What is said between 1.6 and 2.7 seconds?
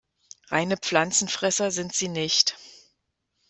sind sie nicht.